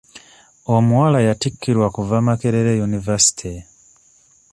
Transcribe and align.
Omuwala 0.75 1.19
yatikkirwa 1.27 1.87
kuva 1.95 2.15
Makerere 2.25 2.71
yunivasite. 2.79 3.51